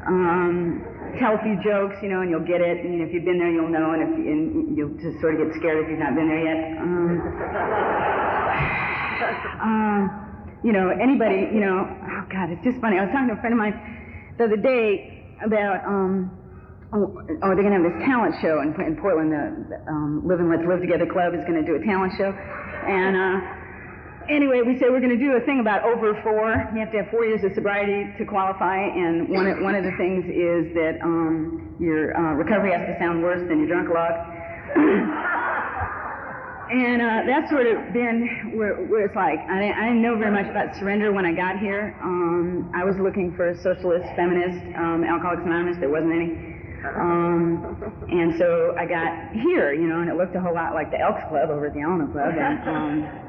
[0.05, 0.85] Um,
[1.19, 2.85] tell a few jokes, you know, and you'll get it.
[2.85, 5.55] And if you've been there, you'll know, and, if, and you'll just sort of get
[5.59, 6.59] scared if you've not been there yet.
[6.79, 7.21] Um,
[9.61, 10.03] um,
[10.63, 12.97] you know, anybody, you know, oh God, it's just funny.
[12.97, 13.75] I was talking to a friend of mine
[14.37, 16.31] the other day about, um,
[16.93, 17.11] oh,
[17.43, 19.31] oh they're going to have this talent show in, in Portland.
[19.31, 22.13] The, the um, Live and Let's Live Together Club is going to do a talent
[22.17, 22.29] show.
[22.31, 23.64] And, uh,
[24.29, 26.53] anyway, we said we're going to do a thing about over four.
[26.73, 29.83] You have to have four years of sobriety to qualify, and one of, one of
[29.83, 33.89] the things is that um, your uh, recovery has to sound worse than your drunk
[33.89, 34.13] log.
[36.71, 39.39] and uh, that's sort of been where, where it's like.
[39.49, 41.95] I didn't, I didn't, know very much about surrender when I got here.
[42.01, 45.77] Um, I was looking for a socialist, feminist, um, Alcoholics Anonymous.
[45.79, 46.55] There wasn't any.
[46.85, 50.91] Um, and so I got here, you know, and it looked a whole lot like
[50.91, 52.33] the Elks Club over at the Alamo Club.
[52.37, 53.24] And,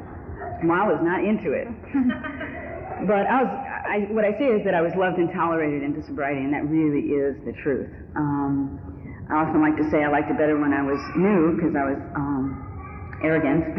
[0.63, 1.69] I was not into it.
[3.07, 3.53] but I was,
[3.85, 6.65] I, what I say is that I was loved and tolerated into sobriety, and that
[6.65, 7.93] really is the truth.
[8.17, 8.81] Um,
[9.29, 11.85] I often like to say I liked it better when I was new because I
[11.85, 13.65] was um, arrogant.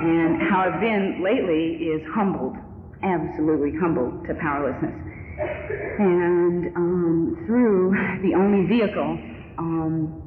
[0.00, 2.56] and how I've been lately is humbled,
[3.02, 4.96] absolutely humbled to powerlessness.
[6.00, 9.16] And um, through the only vehicle
[9.56, 10.20] um,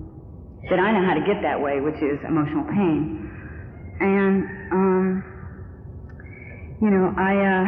[0.70, 3.30] that I know how to get that way, which is emotional pain.
[4.00, 5.33] And um,
[6.84, 7.63] you know, I uh,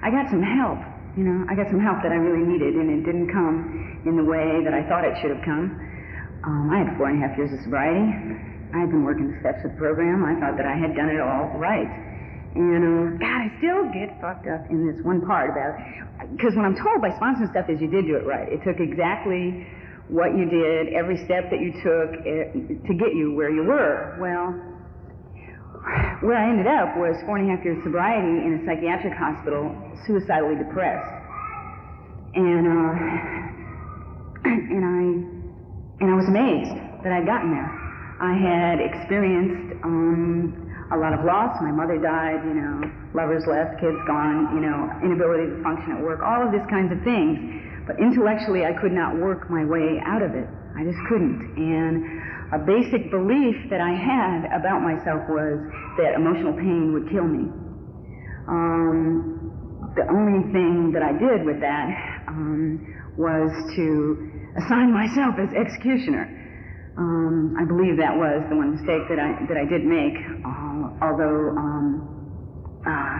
[0.00, 0.80] I got some help.
[1.20, 4.16] You know, I got some help that I really needed, and it didn't come in
[4.16, 5.76] the way that I thought it should have come.
[6.40, 8.08] Um, I had four and a half years of sobriety.
[8.72, 10.24] I had been working the steps of the program.
[10.24, 11.88] I thought that I had done it all right.
[12.56, 15.76] And uh, God, I still get fucked up in this one part about
[16.32, 18.48] because what I'm told by sponsors stuff is you did do it right.
[18.48, 19.68] It took exactly
[20.08, 24.16] what you did, every step that you took eh, to get you where you were.
[24.16, 24.56] Well,
[26.20, 29.70] where I ended up was four and a half years sobriety in a psychiatric hospital,
[30.06, 31.12] suicidally depressed.
[32.34, 32.92] And, uh,
[34.74, 35.36] and I
[35.96, 37.72] and I was amazed that I'd gotten there.
[38.20, 40.52] I had experienced um,
[40.92, 41.56] a lot of loss.
[41.60, 42.84] My mother died, you know,
[43.16, 46.92] lovers left, kids gone, you know, inability to function at work, all of these kinds
[46.92, 47.40] of things.
[47.88, 50.48] But intellectually, I could not work my way out of it.
[50.76, 51.56] I just couldn't.
[51.56, 52.04] And
[52.52, 55.58] a basic belief that I had about myself was
[55.98, 57.50] that emotional pain would kill me.
[58.46, 59.36] Um,
[59.96, 61.88] the only thing that I did with that
[62.28, 62.78] um,
[63.16, 64.30] was to
[64.62, 66.30] assign myself as executioner.
[66.96, 70.16] Um, I believe that was the one mistake that I that I did make.
[70.40, 72.00] Uh, although, um,
[72.86, 73.16] uh,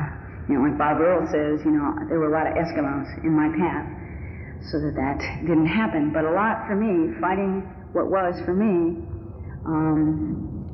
[0.49, 3.37] you know, like Bob Earll says, you know, there were a lot of Eskimos in
[3.37, 3.85] my path,
[4.73, 6.13] so that that didn't happen.
[6.13, 9.05] But a lot for me, fighting what was for me,
[9.67, 10.67] um,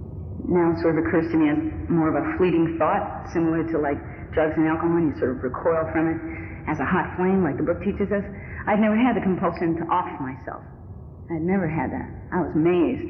[0.48, 3.98] now sort of occurs to me as more of a fleeting thought, similar to like
[4.36, 6.20] drugs and alcohol, and you sort of recoil from it
[6.68, 8.24] as a hot flame, like the book teaches us.
[8.68, 10.62] I'd never had the compulsion to off myself.
[11.32, 12.08] I'd never had that.
[12.30, 13.08] I was amazed.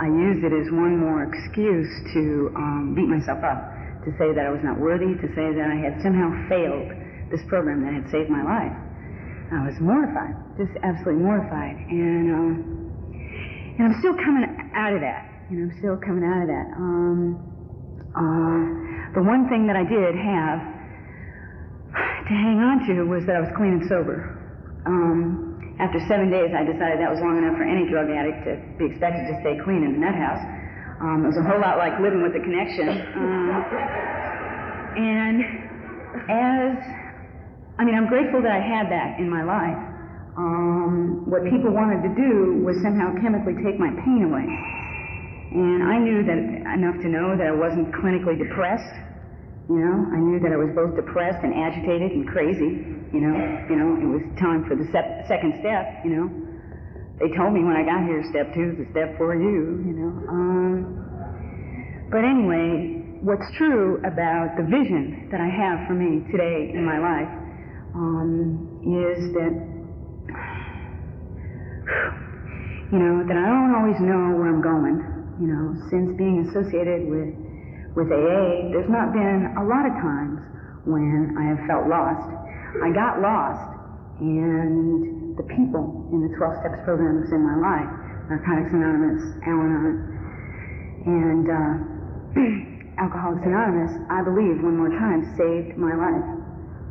[0.00, 3.60] I used it as one more excuse to um, beat myself up,
[4.08, 6.88] to say that I was not worthy, to say that I had somehow failed
[7.28, 8.74] this program that had saved my life.
[9.52, 12.79] I was mortified, just absolutely mortified, and um,
[13.80, 14.44] and I'm still coming
[14.76, 15.48] out of that.
[15.48, 16.68] You know, I'm still coming out of that.
[16.76, 17.40] Um,
[18.12, 20.60] uh, the one thing that I did have
[22.28, 24.36] to hang on to was that I was clean and sober.
[24.84, 28.60] Um, after seven days, I decided that was long enough for any drug addict to
[28.76, 30.44] be expected to stay clean in the nut house.
[31.00, 32.84] Um, it was a whole lot like living with the connection.
[33.16, 33.64] Um,
[35.00, 35.40] and
[36.28, 36.76] as,
[37.80, 39.89] I mean, I'm grateful that I had that in my life.
[40.40, 44.48] Um, what people wanted to do was somehow chemically take my pain away.
[45.52, 46.40] And I knew that
[46.80, 48.94] enough to know that I wasn't clinically depressed.
[49.68, 52.80] You know, I knew that I was both depressed and agitated and crazy.
[53.12, 53.36] You know,
[53.68, 56.00] you know, it was time for the sep- second step.
[56.08, 56.26] You know,
[57.20, 59.84] they told me when I got here, step two is a step for you.
[59.84, 66.24] You know, um, but anyway, what's true about the vision that I have for me
[66.32, 67.30] today in my life
[67.94, 69.69] um, is that
[72.90, 74.98] you know that I don't always know where I'm going.
[75.40, 77.30] You know, since being associated with
[77.94, 80.38] with AA, there's not been a lot of times
[80.86, 82.26] when I have felt lost.
[82.82, 83.66] I got lost,
[84.22, 87.90] and the people in the 12 Steps programs in my life,
[88.30, 89.96] Narcotics Anonymous, Al-Anon,
[91.06, 91.72] and uh,
[93.02, 96.39] Alcoholics Anonymous, I believe one more time saved my life.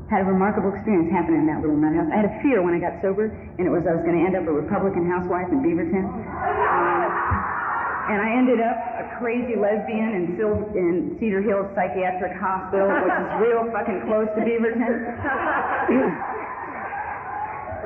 [0.10, 2.10] Had a remarkable experience happen in that little nut house.
[2.10, 4.26] I had a fear when I got sober, and it was I was going to
[4.26, 6.02] end up a Republican housewife in Beaverton.
[8.10, 13.14] And I ended up a crazy lesbian in, Sil- in Cedar Hills Psychiatric Hospital, which
[13.14, 14.82] is real fucking close to Beaverton.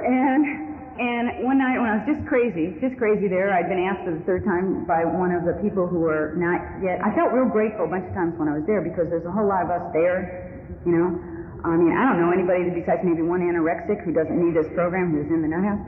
[0.07, 4.05] and and one night when I was just crazy, just crazy there, I'd been asked
[4.05, 7.03] for the third time by one of the people who were not yet.
[7.03, 9.33] I felt real grateful a bunch of times when I was there because there's a
[9.33, 10.53] whole lot of us there,
[10.85, 11.32] you know.
[11.63, 15.15] I mean, I don't know anybody besides maybe one anorexic who doesn't need this program
[15.15, 15.83] who's in the nut house.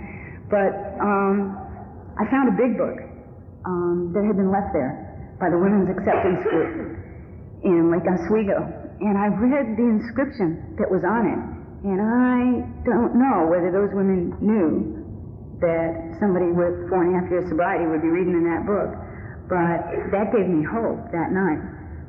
[0.47, 0.71] But
[1.03, 1.59] um,
[2.15, 2.95] I found a big book
[3.67, 6.95] um, that had been left there by the Women's Acceptance Group
[7.67, 8.63] in Lake Oswego.
[9.03, 11.41] And I read the inscription that was on it.
[11.91, 14.95] And I don't know whether those women knew
[15.59, 18.95] that somebody with four and a half years sobriety would be reading in that book.
[19.51, 21.61] But that gave me hope that night.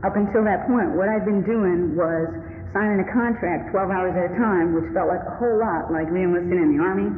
[0.06, 2.30] Up until that point, what I'd been doing was
[2.76, 6.12] signing a contract 12 hours at a time, which felt like a whole lot like
[6.12, 7.08] reenlisting in the Army,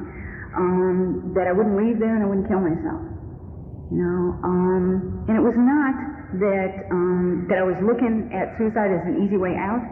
[0.54, 3.02] um, that I wouldn't leave there and I wouldn't kill myself.
[3.90, 5.96] You know, um, and it was not
[6.38, 9.82] that um, that I was looking at suicide as an easy way out.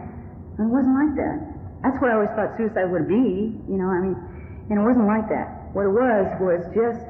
[0.55, 1.37] It wasn't like that.
[1.83, 3.57] That's what I always thought suicide would be.
[3.67, 4.15] You know, I mean,
[4.71, 5.73] and it wasn't like that.
[5.75, 7.03] What it was was just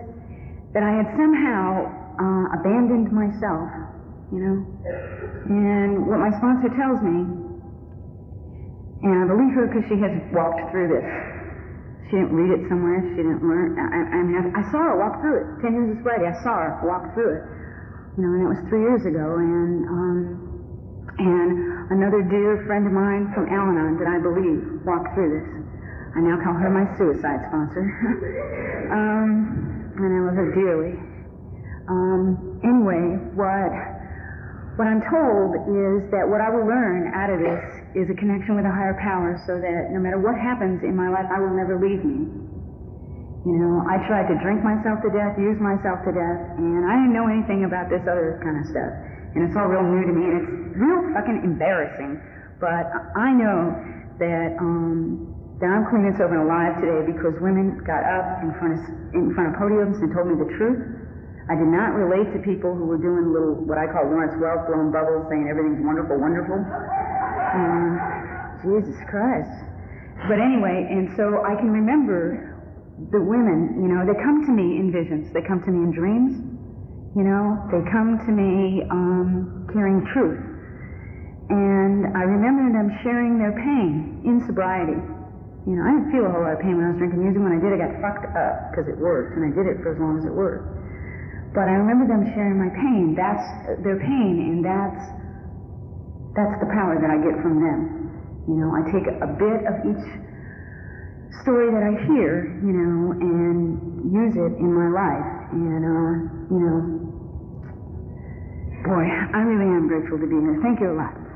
[0.74, 3.70] that I had somehow uh, abandoned myself.
[4.32, 4.58] You know,
[5.52, 7.47] and what my sponsor tells me,
[9.04, 11.08] and I believe her because she has walked through this.
[12.10, 13.04] She didn't read it somewhere.
[13.14, 13.76] She didn't learn.
[13.76, 15.46] I, I mean, I, I saw her walk through it.
[15.60, 17.44] Ten years of sobriety, I saw her walk through it.
[18.16, 19.38] You know, and that was three years ago.
[19.38, 20.48] And um,
[21.18, 21.50] and
[21.92, 25.48] another dear friend of mine from Al-Anon that I believe walked through this.
[26.16, 27.84] I now call her my suicide sponsor.
[28.96, 30.96] um, and I love her dearly.
[31.90, 33.74] Um, anyway, what
[34.78, 37.66] what I'm told is that what I will learn out of this
[37.98, 41.10] is a connection with a higher power so that no matter what happens in my
[41.10, 42.30] life, I will never leave me.
[43.48, 46.94] You know, I tried to drink myself to death, use myself to death, and I
[47.02, 48.92] didn't know anything about this other kind of stuff.
[49.34, 52.22] And it's all real new to me, and it's real fucking embarrassing.
[52.62, 53.72] But I know
[54.20, 55.32] that um,
[55.62, 58.82] that I'm clean and sober and alive today because women got up in front of
[59.18, 60.82] in front of podiums and told me the truth.
[61.48, 64.68] I did not relate to people who were doing little, what I call Lawrence Welk
[64.68, 66.60] blown bubbles, saying everything's wonderful, wonderful.
[67.54, 68.18] Um,
[68.64, 69.54] Jesus Christ.
[70.26, 72.58] But anyway, and so I can remember
[73.14, 75.94] the women, you know, they come to me in visions, they come to me in
[75.94, 76.34] dreams,
[77.14, 80.42] you know, they come to me um, carrying truth.
[81.54, 84.98] And I remember them sharing their pain in sobriety.
[85.70, 87.40] You know, I didn't feel a whole lot of pain when I was drinking music.
[87.40, 89.94] When I did, I got fucked up because it worked, and I did it for
[89.94, 90.66] as long as it worked.
[91.54, 93.16] But I remember them sharing my pain.
[93.16, 93.44] That's
[93.84, 95.04] their pain, and that's
[96.38, 98.14] that's the power that I get from them.
[98.46, 100.06] You know, I take a bit of each
[101.42, 105.50] story that I hear, you know, and use it in my life.
[105.52, 106.14] And uh,
[106.54, 106.78] you know,
[108.86, 110.62] boy, I really am grateful to be here.
[110.62, 111.27] Thank you a lot.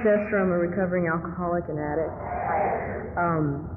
[0.00, 2.16] I'm a recovering alcoholic and addict.
[3.20, 3.68] Um,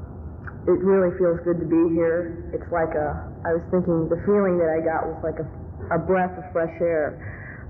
[0.63, 2.47] it really feels good to be here.
[2.55, 5.47] It's like a, I was thinking the feeling that I got was like a,
[5.91, 7.19] a breath of fresh air.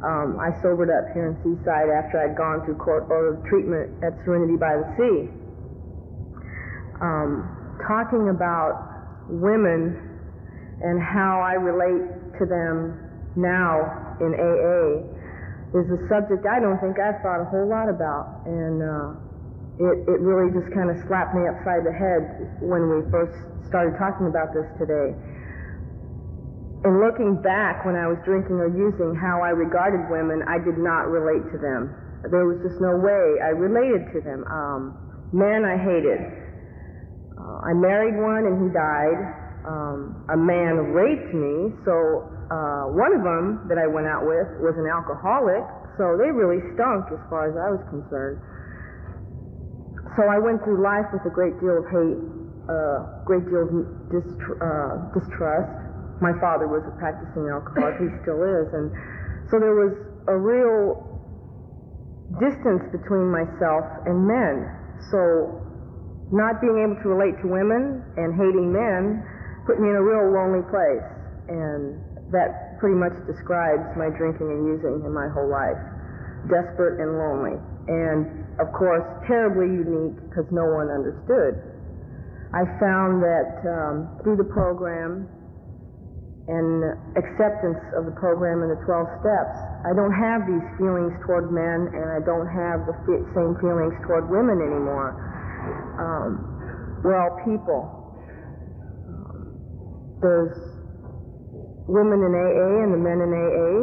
[0.06, 4.14] Um, I sobered up here in Seaside after I'd gone through court ordered treatment at
[4.22, 5.26] Serenity by the Sea.
[7.02, 7.50] Um,
[7.82, 8.78] talking about
[9.26, 9.98] women
[10.86, 13.89] and how I relate to them now
[14.22, 15.14] in AA
[15.74, 19.09] is a subject I don't think I've thought a whole lot about, and uh,
[19.82, 23.36] it, it really just kind of slapped me upside the head when we first
[23.68, 25.11] started talking about this today.
[26.86, 30.78] In looking back when I was drinking or using how I regarded women, I did
[30.78, 31.89] not relate to them.
[32.30, 34.45] There was just no way I related to them.
[34.45, 34.93] Um,
[35.34, 36.22] men I hated.
[37.36, 39.20] Uh, I married one and he died.
[39.66, 44.46] Um, a man raped me, so uh, one of them that I went out with
[44.62, 45.66] was an alcoholic,
[45.98, 48.38] so they really stunk as far as I was concerned.
[50.14, 52.22] So I went through life with a great deal of hate,
[52.70, 53.72] a uh, great deal of
[54.14, 55.74] distr- uh, distrust.
[56.22, 58.93] My father was a practicing alcoholic, he still is, and
[59.50, 59.93] so there was
[60.30, 61.02] a real
[62.41, 64.70] distance between myself and men.
[65.12, 65.62] So
[66.34, 69.22] not being able to relate to women and hating men
[69.66, 71.06] put me in a real lonely place.
[71.50, 72.02] And
[72.36, 75.80] that pretty much describes my drinking and using in my whole life.
[76.52, 77.58] Desperate and lonely.
[77.88, 81.58] And of course, terribly unique because no one understood.
[82.54, 85.28] I found that um, through the program
[86.48, 91.50] and acceptance of the program and the 12 steps, I don't have these feelings toward
[91.50, 92.96] men and I don't have the
[93.34, 95.18] same feelings toward women anymore.
[95.98, 98.14] Um, we're all people.
[99.10, 99.58] Um,
[100.22, 100.74] there's
[101.88, 103.74] women in AA and the men in AA,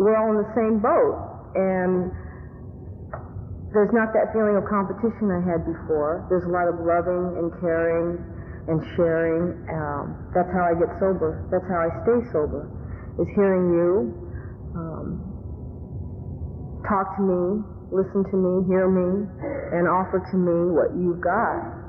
[0.00, 1.16] we're all in the same boat.
[1.54, 2.12] And
[3.72, 6.28] there's not that feeling of competition I had before.
[6.28, 8.20] There's a lot of loving and caring
[8.68, 9.56] and sharing.
[9.68, 11.48] Um, that's how I get sober.
[11.52, 12.68] That's how I stay sober,
[13.20, 14.22] is hearing you
[14.74, 15.20] um,
[16.88, 17.60] talk to me,
[17.92, 19.28] listen to me, hear me,
[19.76, 21.81] and offer to me what you've got.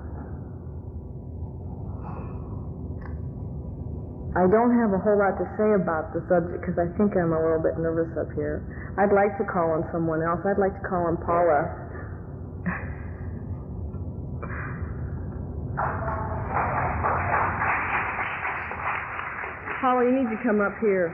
[4.33, 7.33] I don't have a whole lot to say about the subject because I think I'm
[7.33, 8.65] a little bit nervous up here.
[8.97, 10.41] I'd like to call on someone else.
[10.41, 11.69] I'd like to call on Paula.
[19.81, 21.13] Paula, you need to come up here.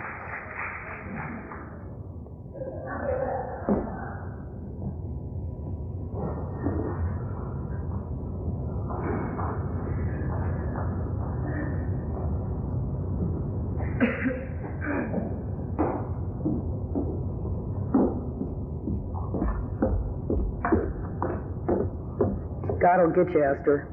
[23.00, 23.88] Will get you, Esther.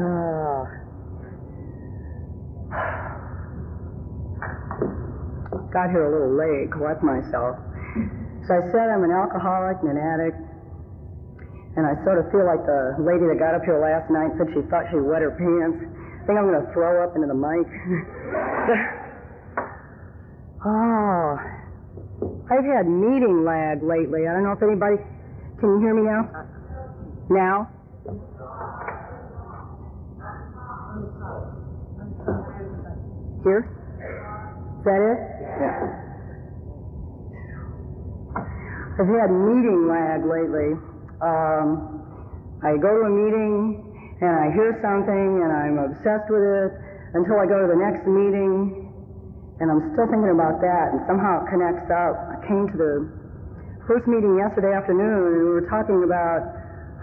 [0.00, 0.64] Ah.
[5.68, 7.60] Got here a little late, collect myself.
[8.48, 10.40] So I said I'm an alcoholic and an addict,
[11.76, 14.48] and I sort of feel like the lady that got up here last night said
[14.56, 15.84] she thought she wet her pants.
[15.84, 17.68] I think I'm going to throw up into the mic.
[20.64, 21.36] oh,
[22.48, 24.24] I've had meeting lag lately.
[24.24, 24.96] I don't know if anybody.
[25.60, 26.55] Can you hear me now?
[27.28, 27.68] Now?
[33.44, 33.62] Here?
[33.66, 35.18] Is that it?
[35.60, 36.02] Yeah.
[38.98, 40.72] I've had meeting lag lately.
[41.20, 42.00] Um,
[42.64, 43.82] I go to a meeting
[44.20, 46.72] and I hear something and I'm obsessed with it
[47.14, 48.88] until I go to the next meeting
[49.60, 52.12] And I'm still thinking about that, and somehow it connects up.
[52.28, 52.94] I came to the
[53.88, 56.44] first meeting yesterday afternoon, and we were talking about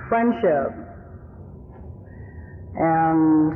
[0.09, 0.71] friendship.
[2.73, 3.53] And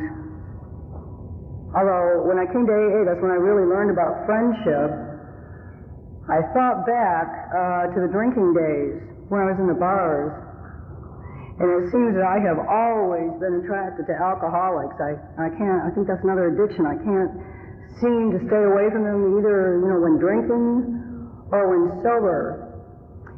[1.73, 5.07] although when I came to AA, that's when I really learned about friendship,
[6.27, 8.99] I thought back uh, to the drinking days
[9.31, 10.35] when I was in the bars.
[11.57, 14.93] And it seems that I have always been attracted to alcoholics.
[15.01, 16.85] I, I can't, I think that's another addiction.
[16.85, 17.33] I can't
[17.97, 21.01] seem to stay away from them either, you know, when drinking
[21.49, 22.66] or when sober.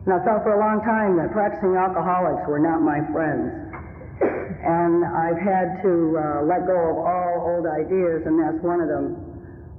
[0.09, 3.53] And I thought for a long time that practicing alcoholics were not my friends.
[4.17, 8.89] And I've had to uh, let go of all old ideas, and that's one of
[8.89, 9.05] them.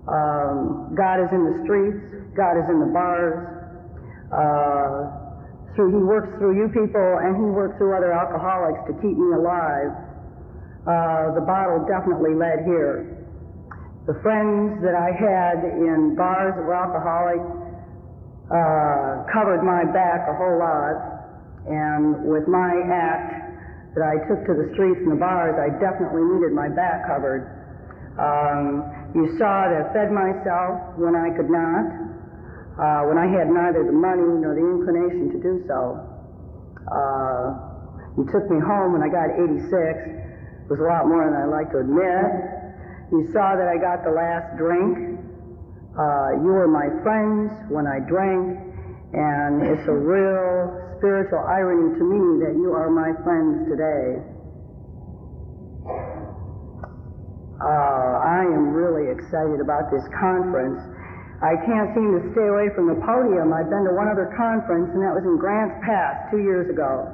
[0.06, 3.42] Um, God is in the streets, God is in the bars.
[4.30, 9.18] Uh, through, he works through you people, and he works through other alcoholics to keep
[9.18, 9.90] me alive.
[10.86, 13.18] Uh, the bottle definitely led here.
[14.06, 17.42] The friends that I had in bars that were alcoholic
[18.50, 20.98] uh, covered my back a whole lot,
[21.70, 26.22] and with my act that I took to the streets and the bars, I definitely
[26.34, 27.46] needed my back covered.
[28.18, 31.86] Um, you saw that I fed myself when I could not,
[32.74, 36.02] uh, when I had neither the money nor the inclination to do so.
[36.90, 37.70] Uh,
[38.18, 39.62] you took me home when I got 86.
[39.62, 42.50] It was a lot more than I like to admit.
[43.14, 45.19] You saw that I got the last drink.
[45.90, 48.54] Uh, you were my friends when I drank,
[49.10, 50.70] and it's a real
[51.02, 54.22] spiritual irony to me that you are my friends today.
[57.58, 60.78] Uh, I am really excited about this conference.
[61.42, 63.50] I can't seem to stay away from the podium.
[63.50, 67.10] I've been to one other conference, and that was in Grants Pass two years ago.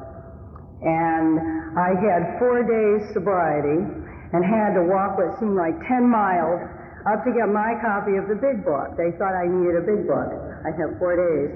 [0.85, 1.41] And
[1.81, 3.89] I had four days sobriety
[4.37, 6.61] and had to walk what seemed like 10 miles
[7.07, 8.99] up to get my copy of the big book.
[8.99, 10.27] They thought I needed a big book.
[10.67, 11.55] I had four days.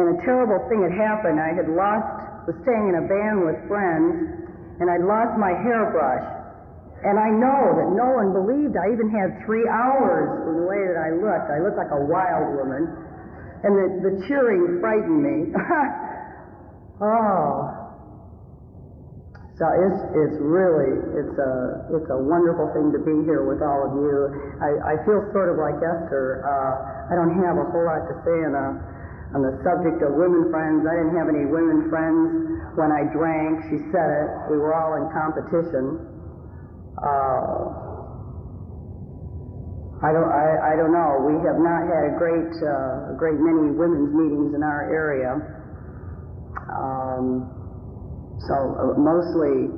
[0.00, 1.36] And a terrible thing had happened.
[1.36, 4.40] I had lost, was staying in a van with friends,
[4.80, 6.24] and I'd lost my hairbrush.
[7.04, 10.80] And I know that no one believed I even had three hours from the way
[10.84, 11.48] that I looked.
[11.48, 12.88] I looked like a wild woman.
[13.64, 15.52] And the, the cheering frightened me.
[17.04, 17.79] oh.
[19.60, 20.88] So it's, it's really,
[21.20, 24.32] it's a, it's a wonderful thing to be here with all of you.
[24.56, 26.40] I, I feel sort of like Esther.
[26.40, 28.66] Uh, I don't have a whole lot to say on, a,
[29.36, 30.88] on the subject of women friends.
[30.88, 33.68] I didn't have any women friends when I drank.
[33.68, 34.28] She said it.
[34.48, 36.08] We were all in competition.
[36.96, 37.60] Uh,
[40.00, 41.20] I don't, I, I don't know.
[41.28, 45.36] We have not had a great, uh, great many women's meetings in our area.
[46.72, 47.59] Um,
[48.48, 49.68] so uh, mostly,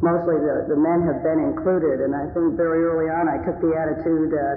[0.00, 3.60] mostly the, the men have been included, and I think very early on I took
[3.60, 4.56] the attitude that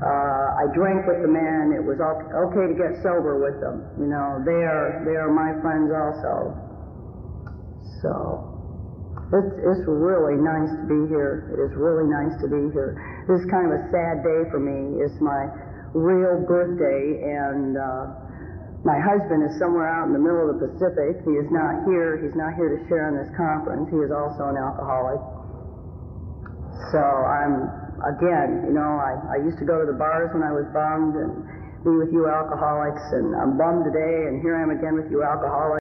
[0.00, 1.76] uh, I drank with the men.
[1.76, 3.84] It was okay, to get sober with them.
[4.00, 6.56] You know, they are they are my friends also.
[8.00, 8.46] So.
[9.30, 11.54] It's, it's really nice to be here.
[11.54, 12.98] It is really nice to be here.
[13.30, 14.98] This is kind of a sad day for me.
[14.98, 15.46] It's my
[15.94, 18.19] real birthday, and uh,
[18.84, 21.20] my husband is somewhere out in the middle of the Pacific.
[21.28, 22.16] He is not here.
[22.16, 23.92] He's not here to share in this conference.
[23.92, 25.20] He is also an alcoholic.
[26.88, 27.68] So I'm,
[28.16, 31.12] again, you know, I, I used to go to the bars when I was bummed
[31.12, 31.44] and
[31.84, 35.24] be with you alcoholics, and I'm bummed today, and here I am again with you
[35.24, 35.60] alcoholics.